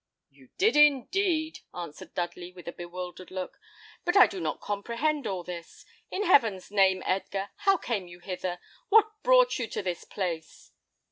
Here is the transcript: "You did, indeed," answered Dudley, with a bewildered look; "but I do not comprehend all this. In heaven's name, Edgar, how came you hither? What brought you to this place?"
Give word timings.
"You 0.31 0.49
did, 0.57 0.75
indeed," 0.75 1.59
answered 1.75 2.15
Dudley, 2.15 2.51
with 2.51 2.67
a 2.67 2.71
bewildered 2.71 3.29
look; 3.29 3.59
"but 4.03 4.17
I 4.17 4.25
do 4.25 4.39
not 4.41 4.59
comprehend 4.59 5.27
all 5.27 5.43
this. 5.43 5.85
In 6.09 6.23
heaven's 6.23 6.71
name, 6.71 7.03
Edgar, 7.05 7.51
how 7.67 7.77
came 7.77 8.07
you 8.07 8.19
hither? 8.19 8.57
What 8.89 9.21
brought 9.21 9.59
you 9.59 9.67
to 9.67 9.83
this 9.83 10.03
place?" 10.03 10.71